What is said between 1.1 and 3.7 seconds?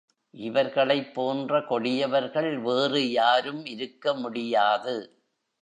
போன்ற கொடியவர்கள் வேறு யாரும்